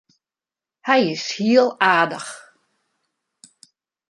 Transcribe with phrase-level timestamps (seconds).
[0.87, 2.31] Hy is hiel aardich.